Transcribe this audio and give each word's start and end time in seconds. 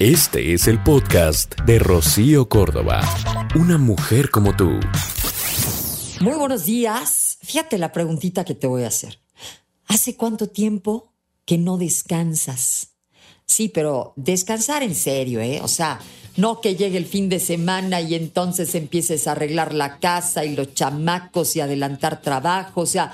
Este 0.00 0.54
es 0.54 0.66
el 0.66 0.82
podcast 0.82 1.54
de 1.60 1.78
Rocío 1.78 2.48
Córdoba. 2.48 3.00
Una 3.54 3.78
mujer 3.78 4.28
como 4.28 4.56
tú. 4.56 4.80
Muy 6.20 6.34
buenos 6.34 6.64
días. 6.64 7.38
Fíjate 7.44 7.78
la 7.78 7.92
preguntita 7.92 8.44
que 8.44 8.56
te 8.56 8.66
voy 8.66 8.82
a 8.82 8.88
hacer. 8.88 9.20
¿Hace 9.86 10.16
cuánto 10.16 10.48
tiempo 10.48 11.12
que 11.44 11.58
no 11.58 11.78
descansas? 11.78 12.88
Sí, 13.46 13.68
pero 13.68 14.14
descansar 14.16 14.82
en 14.82 14.96
serio, 14.96 15.40
¿eh? 15.40 15.60
O 15.62 15.68
sea, 15.68 16.00
no 16.36 16.60
que 16.60 16.74
llegue 16.74 16.98
el 16.98 17.06
fin 17.06 17.28
de 17.28 17.38
semana 17.38 18.00
y 18.00 18.16
entonces 18.16 18.74
empieces 18.74 19.28
a 19.28 19.32
arreglar 19.32 19.72
la 19.72 20.00
casa 20.00 20.44
y 20.44 20.56
los 20.56 20.74
chamacos 20.74 21.54
y 21.54 21.60
adelantar 21.60 22.20
trabajo. 22.20 22.80
O 22.80 22.86
sea, 22.86 23.12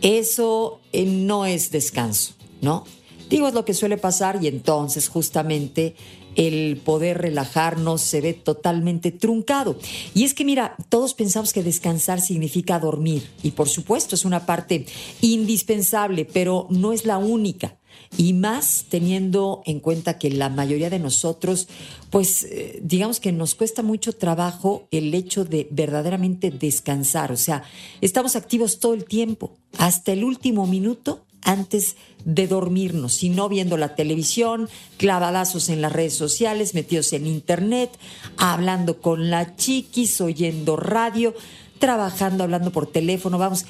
eso 0.00 0.80
eh, 0.90 1.04
no 1.04 1.44
es 1.44 1.70
descanso, 1.70 2.32
¿no? 2.62 2.86
Digo, 3.28 3.48
es 3.48 3.54
lo 3.54 3.64
que 3.64 3.74
suele 3.74 3.98
pasar 3.98 4.42
y 4.42 4.46
entonces 4.46 5.08
justamente 5.08 5.94
el 6.38 6.80
poder 6.84 7.18
relajarnos 7.18 8.00
se 8.00 8.20
ve 8.20 8.32
totalmente 8.32 9.10
truncado. 9.10 9.76
Y 10.14 10.24
es 10.24 10.34
que 10.34 10.44
mira, 10.44 10.76
todos 10.88 11.14
pensamos 11.14 11.52
que 11.52 11.64
descansar 11.64 12.20
significa 12.20 12.78
dormir 12.78 13.28
y 13.42 13.50
por 13.50 13.68
supuesto 13.68 14.14
es 14.14 14.24
una 14.24 14.46
parte 14.46 14.86
indispensable, 15.20 16.24
pero 16.24 16.68
no 16.70 16.92
es 16.92 17.04
la 17.04 17.18
única. 17.18 17.76
Y 18.16 18.32
más 18.32 18.86
teniendo 18.88 19.62
en 19.66 19.80
cuenta 19.80 20.18
que 20.18 20.30
la 20.30 20.48
mayoría 20.48 20.88
de 20.88 21.00
nosotros, 21.00 21.68
pues 22.10 22.44
eh, 22.44 22.78
digamos 22.82 23.20
que 23.20 23.32
nos 23.32 23.54
cuesta 23.54 23.82
mucho 23.82 24.12
trabajo 24.12 24.86
el 24.92 25.12
hecho 25.14 25.44
de 25.44 25.68
verdaderamente 25.70 26.50
descansar. 26.50 27.32
O 27.32 27.36
sea, 27.36 27.64
estamos 28.00 28.36
activos 28.36 28.78
todo 28.78 28.94
el 28.94 29.04
tiempo, 29.04 29.56
hasta 29.76 30.12
el 30.12 30.24
último 30.24 30.66
minuto 30.66 31.26
antes 31.48 31.96
de 32.26 32.46
dormirnos, 32.46 33.14
sino 33.14 33.48
viendo 33.48 33.78
la 33.78 33.94
televisión, 33.94 34.68
clavadazos 34.98 35.70
en 35.70 35.80
las 35.80 35.92
redes 35.92 36.14
sociales, 36.14 36.74
metidos 36.74 37.14
en 37.14 37.26
internet, 37.26 37.90
hablando 38.36 39.00
con 39.00 39.30
la 39.30 39.56
chiquis, 39.56 40.20
oyendo 40.20 40.76
radio, 40.76 41.34
trabajando, 41.78 42.44
hablando 42.44 42.70
por 42.70 42.86
teléfono, 42.86 43.38
vamos, 43.38 43.64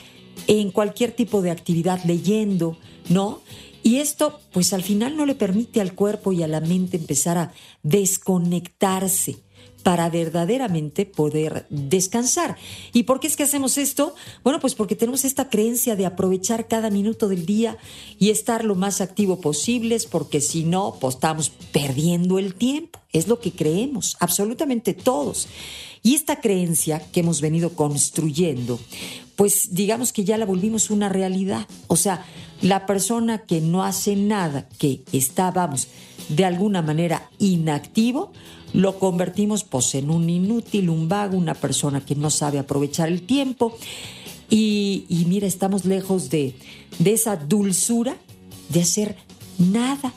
en 0.49 0.73
cualquier 0.73 1.13
tipo 1.13 1.41
de 1.41 1.53
actividad, 1.53 2.03
leyendo, 2.05 2.77
¿no? 3.11 3.43
Y 3.85 3.99
esto, 3.99 4.41
pues 4.53 4.73
al 4.73 4.83
final 4.83 5.17
no 5.17 5.25
le 5.25 5.37
permite 5.37 5.81
al 5.81 5.95
cuerpo 5.95 6.33
y 6.33 6.43
a 6.43 6.49
la 6.49 6.61
mente 6.61 6.97
empezar 6.97 7.39
a 7.39 7.53
desconectarse 7.85 9.37
para 9.83 10.11
verdaderamente 10.11 11.07
poder 11.07 11.67
descansar. 11.71 12.57
¿Y 12.93 13.05
por 13.05 13.21
qué 13.21 13.27
es 13.27 13.37
que 13.37 13.45
hacemos 13.45 13.79
esto? 13.79 14.15
Bueno, 14.45 14.61
pues 14.61 14.75
porque 14.75 14.97
tenemos 14.97 15.25
esta 15.25 15.49
creencia 15.49 15.97
de 15.97 16.07
aprovechar 16.07 16.69
cada 16.69 16.91
minuto 16.91 17.29
del 17.29 17.47
día 17.47 17.79
y 18.19 18.31
estar 18.31 18.65
lo 18.65 18.75
más 18.75 19.01
activo 19.01 19.41
posible, 19.41 19.97
porque 20.11 20.41
si 20.41 20.65
no, 20.65 20.97
pues 21.01 21.15
estamos 21.15 21.51
perdiendo 21.73 22.39
el 22.39 22.55
tiempo. 22.55 22.99
Es 23.13 23.29
lo 23.29 23.41
que 23.41 23.53
creemos, 23.53 24.17
absolutamente 24.21 24.95
todos. 24.95 25.49
Y 26.03 26.15
esta 26.15 26.41
creencia 26.41 27.01
que 27.11 27.21
hemos 27.21 27.41
venido 27.41 27.71
construyendo, 27.75 28.79
pues 29.37 29.75
digamos 29.75 30.13
que 30.13 30.25
ya 30.25 30.37
la 30.37 30.47
volvimos 30.47 30.91
una 30.91 31.09
realidad. 31.09 31.67
O 31.87 31.97
sea, 31.97 32.25
la 32.61 32.87
persona 32.87 33.39
que 33.39 33.61
no 33.61 33.85
hace 33.85 34.17
nada, 34.17 34.69
que 34.79 35.03
está, 35.13 35.51
vamos, 35.51 35.89
de 36.29 36.45
alguna 36.45 36.83
manera 36.83 37.31
inactivo, 37.39 38.33
lo 38.73 38.99
convertimos 38.99 39.65
pues 39.65 39.95
en 39.95 40.11
un 40.11 40.29
inútil, 40.29 40.91
un 40.91 41.09
vago, 41.09 41.37
una 41.37 41.55
persona 41.55 42.05
que 42.05 42.15
no 42.15 42.31
sabe 42.31 42.59
aprovechar 42.59 43.09
el 43.09 43.23
tiempo. 43.23 43.77
Y, 44.51 45.05
mira, 45.27 45.47
estamos 45.47 45.85
lejos 45.85 46.31
de, 46.31 46.55
de 46.99 47.13
esa 47.13 47.37
dulzura 47.37 48.17
de 48.71 48.81
hacer 48.81 49.17
nada. 49.59 50.13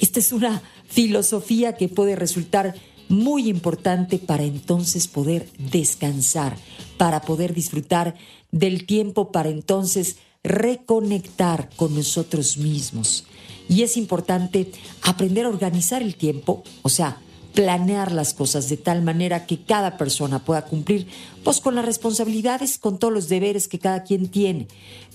Esta 0.00 0.20
es 0.20 0.32
una 0.32 0.62
filosofía 0.86 1.76
que 1.76 1.88
puede 1.88 2.14
resultar 2.14 2.74
muy 3.08 3.48
importante 3.48 4.18
para 4.18 4.44
entonces 4.44 5.08
poder 5.08 5.48
descansar, 5.58 6.56
para 6.98 7.22
poder 7.22 7.54
disfrutar 7.54 8.14
del 8.52 8.86
tiempo, 8.86 9.32
para 9.32 9.48
entonces 9.48 10.16
reconectar 10.44 11.70
con 11.76 11.94
nosotros 11.94 12.58
mismos. 12.58 13.24
Y 13.68 13.82
es 13.82 13.96
importante 13.96 14.70
aprender 15.02 15.46
a 15.46 15.50
organizar 15.50 16.02
el 16.02 16.14
tiempo, 16.16 16.62
o 16.82 16.88
sea, 16.88 17.18
planear 17.54 18.12
las 18.12 18.34
cosas 18.34 18.68
de 18.68 18.76
tal 18.76 19.02
manera 19.02 19.46
que 19.46 19.62
cada 19.62 19.96
persona 19.96 20.44
pueda 20.44 20.64
cumplir 20.64 21.08
pues 21.42 21.60
con 21.60 21.74
las 21.74 21.84
responsabilidades, 21.84 22.78
con 22.78 22.98
todos 22.98 23.12
los 23.12 23.28
deberes 23.28 23.66
que 23.66 23.80
cada 23.80 24.04
quien 24.04 24.28
tiene. 24.28 24.68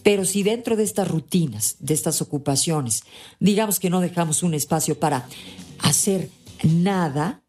Pero 0.03 0.25
si 0.25 0.44
dentro 0.44 0.75
de 0.75 0.84
estas 0.84 1.08
rutinas, 1.08 1.78
de 1.80 1.94
estas 1.94 2.22
ocupaciones, 2.22 3.03
digamos 3.40 3.80
que 3.80 3.90
no 3.90 4.02
dejamos 4.02 4.44
un 4.44 4.53
espacio 4.53 5.00
para 5.00 5.28
hacer 5.80 6.30
nada, 6.63 7.43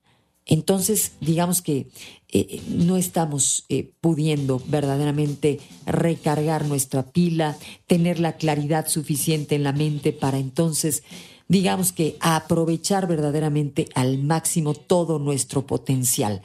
entonces 0.46 1.12
digamos 1.20 1.62
que 1.62 1.88
eh, 2.28 2.60
no 2.68 2.96
estamos 2.96 3.64
eh, 3.68 3.92
pudiendo 4.00 4.60
verdaderamente 4.66 5.60
recargar 5.86 6.66
nuestra 6.66 7.04
pila, 7.04 7.56
tener 7.86 8.20
la 8.20 8.36
claridad 8.36 8.88
suficiente 8.88 9.54
en 9.54 9.62
la 9.62 9.72
mente 9.72 10.12
para 10.12 10.38
entonces 10.38 11.02
digamos 11.48 11.92
que 11.92 12.16
aprovechar 12.20 13.06
verdaderamente 13.06 13.88
al 13.94 14.18
máximo 14.18 14.74
todo 14.74 15.18
nuestro 15.18 15.66
potencial. 15.66 16.42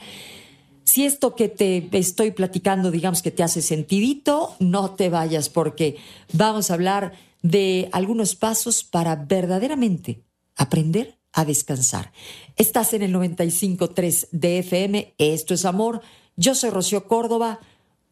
Si 0.84 1.06
esto 1.06 1.36
que 1.36 1.50
te 1.50 1.88
estoy 1.94 2.31
platicando, 2.31 2.92
digamos 2.92 3.22
que 3.22 3.31
te 3.31 3.44
hace 3.44 3.62
sentidito, 3.62 4.56
no 4.60 4.92
te 4.96 5.10
vayas 5.10 5.48
porque 5.48 5.98
vamos 6.34 6.70
a 6.70 6.74
hablar 6.74 7.14
de 7.42 7.90
algunos 7.92 8.36
pasos 8.36 8.84
para 8.84 9.16
verdaderamente 9.16 10.24
aprender 10.56 11.19
a 11.40 11.46
descansar. 11.46 12.12
Estás 12.58 12.94
en 12.94 13.02
el 13.02 13.14
95.3 13.14 14.28
de 14.32 14.60
FM, 14.60 15.14
esto 15.18 15.54
es 15.54 15.64
amor, 15.64 16.02
yo 16.36 16.54
soy 16.54 16.70
Rocío 16.70 17.08
Córdoba, 17.08 17.60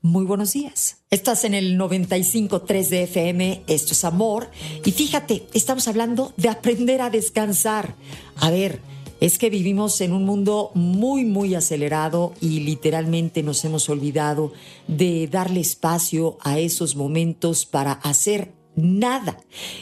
muy 0.01 0.23
buenos 0.23 0.53
días. 0.53 0.99
Estás 1.09 1.43
en 1.43 1.53
el 1.53 1.77
95.3 1.77 2.87
de 2.87 3.03
FM, 3.03 3.63
esto 3.67 3.91
es 3.93 4.05
amor. 4.05 4.49
Y 4.85 4.91
fíjate, 4.91 5.45
estamos 5.53 5.87
hablando 5.89 6.33
de 6.37 6.47
aprender 6.47 7.01
a 7.01 7.09
descansar. 7.09 7.95
A 8.37 8.49
ver, 8.49 8.79
es 9.19 9.37
que 9.37 9.49
vivimos 9.49 9.99
en 9.99 10.13
un 10.13 10.23
mundo 10.23 10.71
muy, 10.75 11.25
muy 11.25 11.55
acelerado 11.55 12.33
y 12.39 12.61
literalmente 12.61 13.43
nos 13.43 13.65
hemos 13.65 13.89
olvidado 13.89 14.53
de 14.87 15.27
darle 15.27 15.59
espacio 15.59 16.37
a 16.41 16.59
esos 16.59 16.95
momentos 16.95 17.65
para 17.65 17.91
hacer 17.91 18.53
nada. 18.77 19.39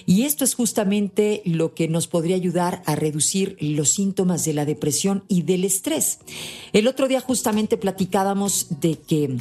Y 0.07 0.23
esto 0.23 0.43
es 0.43 0.55
justamente 0.55 1.43
lo 1.45 1.75
que 1.75 1.87
nos 1.87 2.07
podría 2.07 2.35
ayudar 2.35 2.81
a 2.85 2.95
reducir 2.95 3.57
los 3.59 3.91
síntomas 3.91 4.45
de 4.45 4.53
la 4.53 4.65
depresión 4.65 5.23
y 5.27 5.43
del 5.43 5.65
estrés. 5.65 6.19
El 6.73 6.87
otro 6.87 7.07
día 7.07 7.19
justamente 7.19 7.77
platicábamos 7.77 8.79
de 8.81 8.97
que 8.97 9.37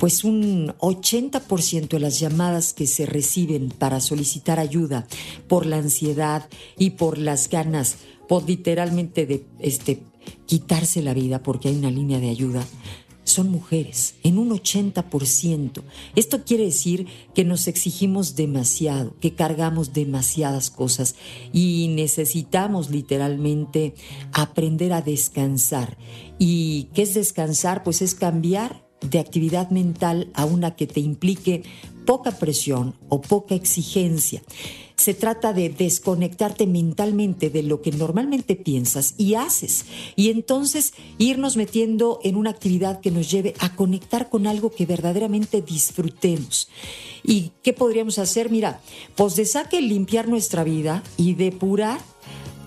pues 0.00 0.24
un 0.24 0.74
80% 0.78 1.88
de 1.88 2.00
las 2.00 2.18
llamadas 2.18 2.72
que 2.72 2.86
se 2.86 3.06
reciben 3.06 3.68
para 3.68 4.00
solicitar 4.00 4.58
ayuda 4.58 5.06
por 5.46 5.66
la 5.66 5.76
ansiedad 5.76 6.48
y 6.78 6.90
por 6.90 7.18
las 7.18 7.48
ganas, 7.48 7.96
por 8.26 8.48
literalmente 8.48 9.26
de 9.26 9.44
este 9.60 10.00
quitarse 10.46 11.02
la 11.02 11.14
vida 11.14 11.42
porque 11.42 11.68
hay 11.68 11.76
una 11.76 11.90
línea 11.90 12.18
de 12.18 12.30
ayuda, 12.30 12.64
son 13.24 13.50
mujeres, 13.50 14.14
en 14.22 14.38
un 14.38 14.50
80%. 14.50 15.82
Esto 16.14 16.44
quiere 16.44 16.64
decir 16.64 17.06
que 17.34 17.44
nos 17.44 17.66
exigimos 17.66 18.36
demasiado, 18.36 19.16
que 19.18 19.34
cargamos 19.34 19.92
demasiadas 19.92 20.70
cosas 20.70 21.16
y 21.52 21.88
necesitamos 21.88 22.90
literalmente 22.90 23.94
aprender 24.32 24.92
a 24.92 25.02
descansar. 25.02 25.96
¿Y 26.38 26.88
qué 26.94 27.02
es 27.02 27.14
descansar? 27.14 27.82
Pues 27.82 28.02
es 28.02 28.14
cambiar 28.14 28.84
de 29.00 29.18
actividad 29.18 29.70
mental 29.70 30.30
a 30.34 30.44
una 30.44 30.76
que 30.76 30.86
te 30.86 31.00
implique 31.00 31.62
poca 32.06 32.32
presión 32.32 32.94
o 33.08 33.20
poca 33.20 33.54
exigencia. 33.54 34.42
Se 34.96 35.12
trata 35.12 35.52
de 35.52 35.70
desconectarte 35.70 36.66
mentalmente 36.66 37.50
de 37.50 37.64
lo 37.64 37.82
que 37.82 37.90
normalmente 37.90 38.54
piensas 38.54 39.14
y 39.18 39.34
haces 39.34 39.86
y 40.14 40.30
entonces 40.30 40.94
irnos 41.18 41.56
metiendo 41.56 42.20
en 42.22 42.36
una 42.36 42.50
actividad 42.50 43.00
que 43.00 43.10
nos 43.10 43.30
lleve 43.30 43.54
a 43.58 43.74
conectar 43.74 44.30
con 44.30 44.46
algo 44.46 44.70
que 44.70 44.86
verdaderamente 44.86 45.62
disfrutemos. 45.62 46.68
¿Y 47.24 47.50
qué 47.62 47.72
podríamos 47.72 48.18
hacer? 48.18 48.50
Mira, 48.50 48.80
pues 49.16 49.34
de 49.34 49.46
saque 49.46 49.80
limpiar 49.80 50.28
nuestra 50.28 50.62
vida 50.62 51.02
y 51.16 51.34
depurar 51.34 52.00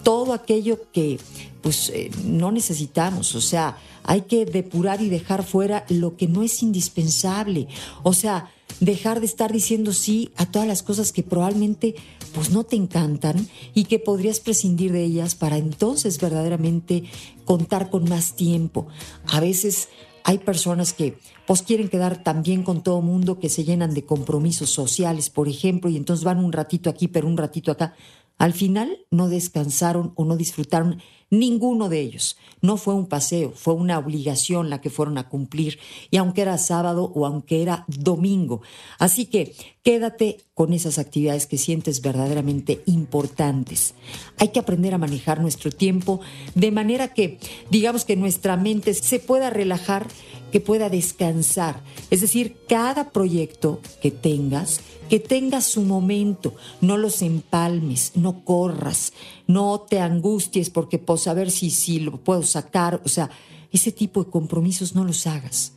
todo 0.03 0.33
aquello 0.33 0.79
que 0.91 1.19
pues 1.61 1.89
eh, 1.89 2.09
no 2.23 2.51
necesitamos, 2.51 3.35
o 3.35 3.41
sea, 3.41 3.77
hay 4.03 4.21
que 4.21 4.45
depurar 4.45 5.01
y 5.01 5.09
dejar 5.09 5.43
fuera 5.43 5.85
lo 5.89 6.15
que 6.15 6.27
no 6.27 6.43
es 6.43 6.63
indispensable, 6.63 7.67
o 8.03 8.13
sea, 8.13 8.49
dejar 8.79 9.19
de 9.19 9.25
estar 9.25 9.51
diciendo 9.51 9.93
sí 9.93 10.31
a 10.35 10.45
todas 10.45 10.67
las 10.67 10.83
cosas 10.83 11.11
que 11.11 11.23
probablemente 11.23 11.95
pues 12.33 12.51
no 12.51 12.63
te 12.63 12.75
encantan 12.75 13.47
y 13.73 13.85
que 13.85 13.99
podrías 13.99 14.39
prescindir 14.39 14.91
de 14.91 15.03
ellas 15.03 15.35
para 15.35 15.57
entonces 15.57 16.19
verdaderamente 16.19 17.03
contar 17.45 17.89
con 17.89 18.07
más 18.07 18.35
tiempo. 18.35 18.87
A 19.27 19.39
veces 19.39 19.89
hay 20.23 20.39
personas 20.39 20.93
que 20.93 21.17
pues 21.45 21.61
quieren 21.61 21.87
quedar 21.87 22.21
tan 22.21 22.43
bien 22.43 22.63
con 22.63 22.83
todo 22.83 23.01
mundo 23.01 23.39
que 23.39 23.49
se 23.49 23.63
llenan 23.63 23.93
de 23.93 24.03
compromisos 24.03 24.69
sociales, 24.69 25.29
por 25.29 25.47
ejemplo, 25.47 25.89
y 25.89 25.95
entonces 25.95 26.25
van 26.25 26.43
un 26.43 26.51
ratito 26.51 26.89
aquí, 26.89 27.07
pero 27.07 27.27
un 27.27 27.37
ratito 27.37 27.71
acá. 27.71 27.95
Al 28.37 28.53
final 28.53 28.99
no 29.09 29.29
descansaron 29.29 30.11
o 30.15 30.25
no 30.25 30.35
disfrutaron 30.35 31.01
Ninguno 31.29 31.89
de 31.89 31.99
ellos. 31.99 32.37
No 32.61 32.77
fue 32.77 32.93
un 32.93 33.07
paseo, 33.07 33.51
fue 33.53 33.73
una 33.73 33.99
obligación 33.99 34.69
la 34.69 34.81
que 34.81 34.89
fueron 34.89 35.17
a 35.17 35.27
cumplir, 35.27 35.79
y 36.09 36.17
aunque 36.17 36.41
era 36.41 36.57
sábado 36.57 37.11
o 37.13 37.25
aunque 37.25 37.61
era 37.61 37.85
domingo. 37.87 38.61
Así 38.97 39.25
que 39.25 39.53
quédate 39.87 40.41
con 40.53 40.73
esas 40.73 40.99
actividades 40.99 41.47
que 41.47 41.57
sientes 41.57 42.01
verdaderamente 42.01 42.81
importantes. 42.87 43.93
Hay 44.37 44.49
que 44.49 44.59
aprender 44.59 44.93
a 44.93 44.97
manejar 44.97 45.39
nuestro 45.39 45.71
tiempo 45.71 46.19
de 46.55 46.71
manera 46.71 47.13
que, 47.13 47.39
digamos 47.71 48.03
que 48.03 48.17
nuestra 48.17 48.57
mente 48.57 48.93
se 48.93 49.19
pueda 49.19 49.49
relajar, 49.49 50.05
que 50.51 50.59
pueda 50.59 50.89
descansar. 50.89 51.79
Es 52.11 52.19
decir, 52.19 52.57
cada 52.67 53.11
proyecto 53.11 53.79
que 54.01 54.11
tengas, 54.11 54.81
que 55.09 55.21
tenga 55.21 55.61
su 55.61 55.79
momento, 55.83 56.53
no 56.81 56.97
los 56.97 57.21
empalmes, 57.21 58.11
no 58.15 58.43
corras, 58.43 59.13
no 59.47 59.85
te 59.89 60.01
angusties 60.01 60.69
porque 60.69 60.99
pues 60.99 61.27
a 61.27 61.33
ver 61.33 61.49
si, 61.49 61.69
si 61.69 62.01
lo 62.01 62.17
puedo 62.17 62.43
sacar, 62.43 62.99
o 63.05 63.07
sea, 63.07 63.29
ese 63.71 63.93
tipo 63.93 64.21
de 64.21 64.31
compromisos 64.31 64.95
no 64.95 65.05
los 65.05 65.25
hagas. 65.27 65.76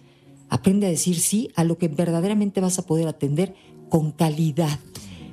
Aprende 0.51 0.87
a 0.87 0.91
decir 0.91 1.19
sí 1.19 1.51
a 1.55 1.65
lo 1.65 1.79
que 1.79 1.89
verdaderamente 1.89 2.61
vas 2.61 2.79
a 2.79 2.87
poder 2.87 3.09
atender 3.09 3.55
con 3.89 4.13
calidad, 4.13 4.79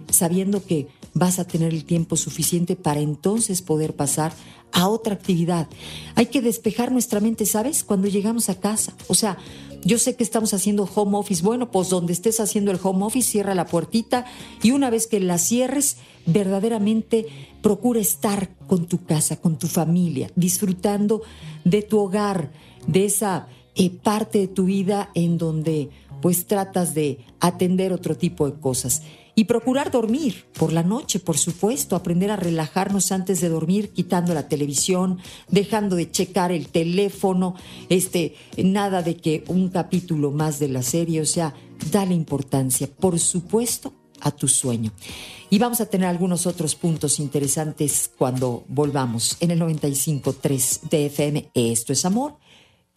sabiendo 0.10 0.64
que 0.64 0.88
vas 1.14 1.40
a 1.40 1.46
tener 1.46 1.74
el 1.74 1.84
tiempo 1.84 2.16
suficiente 2.16 2.76
para 2.76 3.02
entonces 3.02 3.62
poder 3.62 3.96
pasar 3.96 4.32
a 4.72 4.88
otra 4.88 5.16
actividad. 5.16 5.68
Hay 6.16 6.28
que 6.28 6.42
despejar 6.42 6.92
nuestra 6.92 7.20
mente, 7.20 7.46
¿sabes? 7.46 7.84
Cuando 7.84 8.08
llegamos 8.08 8.50
a 8.50 8.60
casa. 8.60 8.94
O 9.08 9.16
sea, 9.16 9.38
yo 9.84 9.98
sé 9.98 10.16
que 10.16 10.24
estamos 10.24 10.54
haciendo 10.54 10.90
home 10.94 11.18
office. 11.18 11.44
Bueno, 11.44 11.72
pues 11.72 11.90
donde 11.90 12.14
estés 12.14 12.40
haciendo 12.40 12.72
el 12.72 12.80
home 12.82 13.06
office, 13.06 13.32
cierra 13.32 13.56
la 13.56 13.66
puertita 13.66 14.26
y 14.62 14.72
una 14.72 14.90
vez 14.90 15.08
que 15.08 15.20
la 15.20 15.38
cierres, 15.38 15.98
verdaderamente 16.26 17.28
procura 17.62 18.00
estar 18.00 18.56
con 18.68 18.86
tu 18.86 19.04
casa, 19.06 19.38
con 19.38 19.58
tu 19.58 19.68
familia, 19.68 20.32
disfrutando 20.36 21.22
de 21.64 21.82
tu 21.82 22.00
hogar, 22.00 22.52
de 22.86 23.06
esa 23.06 23.48
parte 24.04 24.40
de 24.40 24.48
tu 24.48 24.66
vida 24.66 25.10
en 25.14 25.38
donde 25.38 25.90
pues 26.22 26.48
tratas 26.48 26.94
de 26.94 27.20
atender 27.40 27.94
otro 27.94 28.18
tipo 28.18 28.50
de 28.50 28.60
cosas. 28.60 29.04
Y 29.36 29.44
procurar 29.44 29.92
dormir 29.92 30.46
por 30.58 30.74
la 30.74 30.82
noche, 30.82 31.20
por 31.20 31.38
supuesto, 31.38 31.96
aprender 31.96 32.32
a 32.32 32.38
relajarnos 32.38 33.12
antes 33.12 33.40
de 33.40 33.50
dormir, 33.50 33.92
quitando 33.92 34.34
la 34.34 34.48
televisión, 34.48 35.20
dejando 35.48 35.96
de 35.96 36.10
checar 36.10 36.52
el 36.52 36.70
teléfono, 36.70 37.54
este, 37.88 38.34
nada 38.58 39.04
de 39.04 39.18
que 39.18 39.44
un 39.48 39.70
capítulo 39.70 40.32
más 40.32 40.58
de 40.58 40.70
la 40.70 40.82
serie, 40.82 41.22
o 41.22 41.26
sea, 41.26 41.54
dale 41.92 42.16
importancia, 42.16 42.88
por 42.88 43.20
supuesto, 43.20 43.94
a 44.22 44.32
tu 44.32 44.48
sueño. 44.48 44.92
Y 45.52 45.60
vamos 45.60 45.82
a 45.82 45.86
tener 45.86 46.08
algunos 46.08 46.48
otros 46.48 46.74
puntos 46.74 47.20
interesantes 47.20 48.10
cuando 48.18 48.66
volvamos 48.68 49.38
en 49.40 49.52
el 49.52 49.62
95.3 49.62 50.90
de 50.90 51.06
FM. 51.06 51.52
Esto 51.54 51.94
es 51.94 52.06
amor 52.06 52.38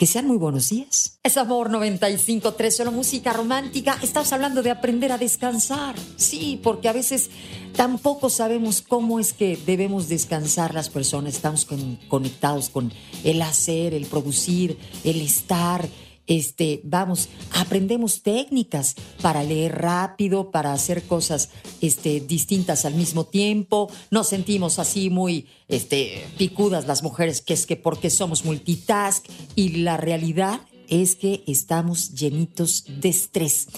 que 0.01 0.07
sean 0.07 0.27
muy 0.27 0.39
buenos 0.39 0.71
días. 0.71 1.19
Es 1.23 1.37
Amor 1.37 1.69
95.3, 1.69 2.71
solo 2.71 2.91
música 2.91 3.35
romántica. 3.35 3.99
Estamos 4.01 4.33
hablando 4.33 4.63
de 4.63 4.71
aprender 4.71 5.13
a 5.13 5.19
descansar. 5.19 5.95
Sí, 6.17 6.59
porque 6.63 6.89
a 6.89 6.95
veces 6.95 7.29
tampoco 7.77 8.31
sabemos 8.31 8.81
cómo 8.81 9.21
es 9.21 9.35
que 9.35 9.59
debemos 9.67 10.09
descansar 10.09 10.73
las 10.73 10.89
personas. 10.89 11.35
Estamos 11.35 11.67
conectados 12.09 12.71
con 12.71 12.91
el 13.25 13.43
hacer, 13.43 13.93
el 13.93 14.07
producir, 14.07 14.79
el 15.05 15.21
estar 15.21 15.87
este, 16.31 16.81
vamos, 16.85 17.29
aprendemos 17.53 18.23
técnicas 18.23 18.95
para 19.21 19.43
leer 19.43 19.83
rápido, 19.83 20.53
para 20.53 20.73
hacer 20.73 21.03
cosas 21.03 21.51
este, 21.81 22.21
distintas 22.21 22.85
al 22.85 22.95
mismo 22.95 23.25
tiempo. 23.25 23.91
Nos 24.13 24.29
sentimos 24.29 24.79
así 24.79 25.11
muy 25.11 25.49
este, 25.67 26.25
picudas 26.39 26.87
las 26.87 27.03
mujeres, 27.03 27.41
que 27.41 27.53
es 27.53 27.67
que 27.67 27.75
porque 27.75 28.11
somos 28.11 28.45
multitask 28.45 29.27
y 29.57 29.83
la 29.83 29.97
realidad 29.97 30.61
es 30.91 31.15
que 31.15 31.43
estamos 31.47 32.15
llenitos 32.15 32.85
de 32.87 33.09
estrés. 33.09 33.69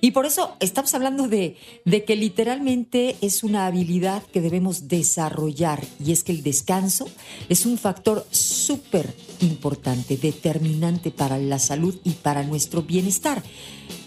Y 0.00 0.12
por 0.12 0.24
eso 0.24 0.56
estamos 0.60 0.94
hablando 0.94 1.28
de, 1.28 1.56
de, 1.84 2.04
que 2.04 2.16
literalmente 2.16 3.16
es 3.20 3.44
una 3.44 3.66
habilidad 3.66 4.22
que 4.22 4.40
debemos 4.40 4.88
desarrollar 4.88 5.84
y 6.02 6.12
es 6.12 6.24
que 6.24 6.32
el 6.32 6.42
descanso 6.42 7.06
es 7.50 7.66
un 7.66 7.76
factor 7.76 8.26
súper 8.30 9.14
importante, 9.40 10.16
determinante 10.16 11.10
para 11.10 11.38
la 11.38 11.58
salud 11.58 11.94
y 12.02 12.12
para 12.12 12.44
nuestro 12.44 12.82
bienestar. 12.82 13.42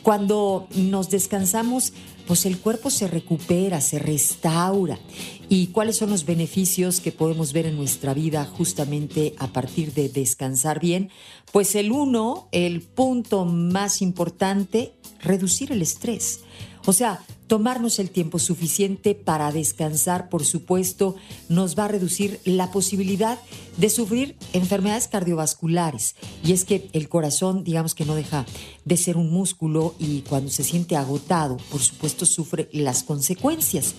Cuando 0.03 0.67
nos 0.75 1.09
descansamos, 1.09 1.93
pues 2.27 2.45
el 2.45 2.57
cuerpo 2.59 2.89
se 2.89 3.07
recupera, 3.07 3.79
se 3.79 3.99
restaura. 3.99 4.99
¿Y 5.47 5.67
cuáles 5.67 5.97
son 5.97 6.09
los 6.09 6.25
beneficios 6.25 6.99
que 6.99 7.13
podemos 7.13 7.53
ver 7.53 7.65
en 7.65 7.77
nuestra 7.77 8.13
vida 8.13 8.45
justamente 8.45 9.33
a 9.39 9.47
partir 9.47 9.93
de 9.93 10.09
descansar 10.09 10.81
bien? 10.81 11.09
Pues 11.53 11.75
el 11.75 11.91
uno, 11.91 12.49
el 12.51 12.81
punto 12.81 13.45
más 13.45 14.01
importante, 14.01 14.93
reducir 15.21 15.71
el 15.71 15.81
estrés. 15.81 16.41
O 16.85 16.91
sea, 16.91 17.23
tomarnos 17.53 17.99
el 17.99 18.09
tiempo 18.09 18.39
suficiente 18.39 19.13
para 19.13 19.51
descansar, 19.51 20.27
por 20.27 20.43
supuesto, 20.43 21.15
nos 21.49 21.77
va 21.77 21.85
a 21.85 21.87
reducir 21.87 22.39
la 22.45 22.71
posibilidad 22.71 23.37
de 23.77 23.91
sufrir 23.91 24.35
enfermedades 24.53 25.07
cardiovasculares. 25.07 26.15
Y 26.43 26.53
es 26.53 26.65
que 26.65 26.89
el 26.93 27.09
corazón, 27.09 27.63
digamos 27.63 27.93
que 27.93 28.05
no 28.05 28.15
deja 28.15 28.47
de 28.85 28.97
ser 28.97 29.17
un 29.17 29.29
músculo 29.29 29.93
y 29.99 30.21
cuando 30.21 30.49
se 30.49 30.63
siente 30.63 30.95
agotado, 30.95 31.57
por 31.69 31.79
supuesto, 31.79 32.25
sufre 32.25 32.69
las 32.71 33.03
consecuencias. 33.03 33.93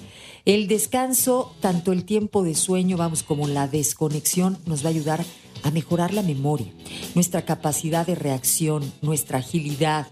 El 0.45 0.67
descanso, 0.67 1.55
tanto 1.61 1.93
el 1.93 2.05
tiempo 2.05 2.43
de 2.43 2.57
sueño, 2.57 2.97
vamos, 2.97 3.23
como 3.23 3.47
la 3.47 3.69
desconexión, 3.69 4.59
nos 4.67 4.83
va 4.83 4.89
a 4.89 4.95
ayudar 4.95 5.25
a 5.63 5.71
mejorar 5.71 6.13
la 6.13 6.23
memoria, 6.23 6.73
nuestra 7.15 7.45
capacidad 7.45 8.05
de 8.05 8.17
reacción, 8.17 8.93
nuestra 9.01 9.39
agilidad 9.39 10.09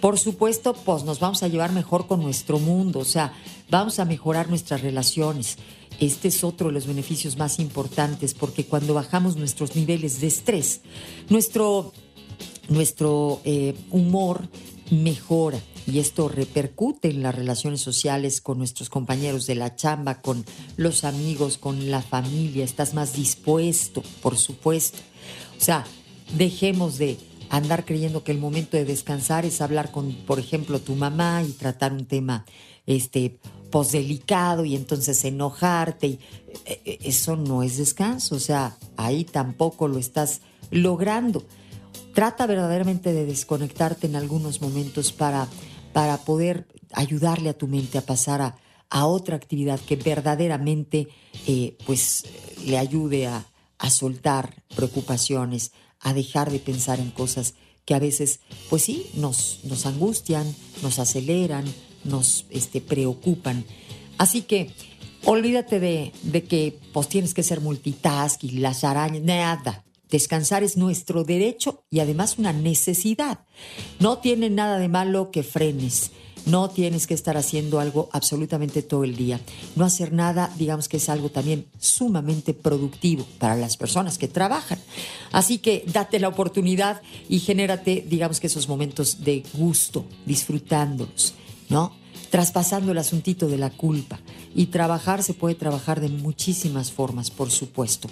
por 0.00 0.18
supuesto, 0.18 0.72
pues 0.72 1.04
nos 1.04 1.20
vamos 1.20 1.42
a 1.42 1.48
llevar 1.48 1.72
mejor 1.72 2.06
con 2.06 2.22
nuestro 2.22 2.58
mundo, 2.58 3.00
o 3.00 3.04
sea, 3.04 3.32
vamos 3.70 3.98
a 3.98 4.04
mejorar 4.04 4.48
nuestras 4.48 4.80
relaciones. 4.80 5.58
Este 6.00 6.28
es 6.28 6.44
otro 6.44 6.68
de 6.68 6.72
los 6.72 6.86
beneficios 6.86 7.36
más 7.36 7.58
importantes 7.58 8.32
porque 8.32 8.64
cuando 8.64 8.94
bajamos 8.94 9.36
nuestros 9.36 9.76
niveles 9.76 10.20
de 10.20 10.28
estrés, 10.28 10.80
nuestro, 11.28 11.92
nuestro 12.68 13.40
eh, 13.44 13.74
humor 13.90 14.48
mejora 14.90 15.60
y 15.86 15.98
esto 15.98 16.28
repercute 16.28 17.10
en 17.10 17.22
las 17.22 17.34
relaciones 17.34 17.80
sociales 17.80 18.40
con 18.40 18.58
nuestros 18.58 18.88
compañeros 18.88 19.46
de 19.46 19.56
la 19.56 19.76
chamba, 19.76 20.20
con 20.22 20.44
los 20.76 21.04
amigos, 21.04 21.58
con 21.58 21.90
la 21.90 22.00
familia. 22.00 22.64
Estás 22.64 22.94
más 22.94 23.14
dispuesto, 23.14 24.02
por 24.22 24.38
supuesto. 24.38 24.98
O 25.58 25.62
sea, 25.62 25.84
dejemos 26.36 26.98
de 26.98 27.18
andar 27.50 27.84
creyendo 27.84 28.24
que 28.24 28.32
el 28.32 28.38
momento 28.38 28.76
de 28.76 28.84
descansar 28.84 29.44
es 29.44 29.60
hablar 29.60 29.90
con, 29.90 30.12
por 30.26 30.38
ejemplo, 30.38 30.80
tu 30.80 30.94
mamá 30.94 31.42
y 31.42 31.52
tratar 31.52 31.92
un 31.92 32.06
tema 32.06 32.46
este 32.86 33.38
posdelicado 33.70 34.64
y 34.64 34.74
entonces 34.74 35.24
enojarte 35.24 36.06
y 36.06 36.18
eh, 36.64 36.80
eh, 36.84 36.98
eso 37.02 37.36
no 37.36 37.62
es 37.62 37.76
descanso, 37.76 38.36
o 38.36 38.40
sea, 38.40 38.76
ahí 38.96 39.24
tampoco 39.24 39.88
lo 39.88 39.98
estás 39.98 40.40
logrando. 40.70 41.44
Trata 42.14 42.46
verdaderamente 42.46 43.12
de 43.12 43.26
desconectarte 43.26 44.06
en 44.06 44.16
algunos 44.16 44.60
momentos 44.60 45.12
para, 45.12 45.46
para 45.92 46.18
poder 46.18 46.66
ayudarle 46.92 47.50
a 47.50 47.58
tu 47.58 47.68
mente 47.68 47.98
a 47.98 48.06
pasar 48.06 48.42
a, 48.42 48.56
a 48.90 49.06
otra 49.06 49.36
actividad 49.36 49.78
que 49.80 49.96
verdaderamente 49.96 51.08
eh, 51.46 51.76
pues 51.86 52.24
le 52.64 52.78
ayude 52.78 53.28
a, 53.28 53.46
a 53.78 53.90
soltar 53.90 54.62
preocupaciones, 54.74 55.72
a 56.00 56.14
dejar 56.14 56.50
de 56.50 56.58
pensar 56.58 57.00
en 57.00 57.10
cosas 57.10 57.54
que 57.84 57.94
a 57.94 57.98
veces, 57.98 58.40
pues 58.68 58.82
sí, 58.82 59.06
nos, 59.14 59.60
nos 59.64 59.86
angustian, 59.86 60.54
nos 60.82 60.98
aceleran, 60.98 61.64
nos 62.04 62.46
este, 62.50 62.80
preocupan. 62.80 63.64
Así 64.18 64.42
que 64.42 64.70
olvídate 65.24 65.80
de, 65.80 66.12
de 66.22 66.44
que 66.44 66.78
pues 66.92 67.08
tienes 67.08 67.34
que 67.34 67.42
ser 67.42 67.60
multitask 67.60 68.42
y 68.44 68.52
las 68.52 68.84
arañas, 68.84 69.22
nada. 69.22 69.84
Descansar 70.10 70.62
es 70.62 70.76
nuestro 70.76 71.24
derecho 71.24 71.84
y 71.90 72.00
además 72.00 72.38
una 72.38 72.52
necesidad. 72.52 73.40
No 73.98 74.18
tiene 74.18 74.50
nada 74.50 74.78
de 74.78 74.88
malo 74.88 75.30
que 75.30 75.42
frenes 75.42 76.10
no 76.46 76.70
tienes 76.70 77.06
que 77.06 77.14
estar 77.14 77.36
haciendo 77.36 77.80
algo 77.80 78.08
absolutamente 78.12 78.82
todo 78.82 79.04
el 79.04 79.16
día. 79.16 79.40
No 79.76 79.84
hacer 79.84 80.12
nada, 80.12 80.52
digamos 80.58 80.88
que 80.88 80.96
es 80.96 81.08
algo 81.08 81.30
también 81.30 81.66
sumamente 81.78 82.54
productivo 82.54 83.26
para 83.38 83.56
las 83.56 83.76
personas 83.76 84.18
que 84.18 84.28
trabajan. 84.28 84.78
Así 85.32 85.58
que 85.58 85.84
date 85.92 86.18
la 86.18 86.28
oportunidad 86.28 87.02
y 87.28 87.40
genérate, 87.40 88.04
digamos 88.08 88.40
que 88.40 88.46
esos 88.46 88.68
momentos 88.68 89.22
de 89.24 89.42
gusto, 89.54 90.04
disfrutándolos, 90.26 91.34
¿no? 91.68 91.92
Traspasando 92.30 92.92
el 92.92 92.98
asuntito 92.98 93.48
de 93.48 93.58
la 93.58 93.70
culpa. 93.70 94.20
Y 94.54 94.66
trabajar 94.66 95.22
se 95.22 95.34
puede 95.34 95.54
trabajar 95.54 96.00
de 96.00 96.08
muchísimas 96.08 96.90
formas, 96.90 97.30
por 97.30 97.50
supuesto. 97.50 98.08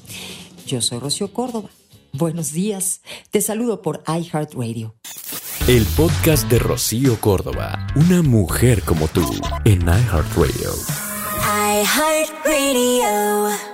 Yo 0.66 0.82
soy 0.82 0.98
Rocío 0.98 1.32
Córdoba. 1.32 1.70
Buenos 2.18 2.52
días. 2.52 3.00
Te 3.30 3.40
saludo 3.40 3.80
por 3.80 4.02
iHeartRadio. 4.08 4.96
El 5.68 5.86
podcast 5.96 6.50
de 6.50 6.58
Rocío 6.58 7.20
Córdoba, 7.20 7.86
una 7.94 8.22
mujer 8.22 8.82
como 8.82 9.06
tú, 9.06 9.22
en 9.64 9.82
iHeartRadio. 9.82 10.72
iHeartRadio. 11.84 13.67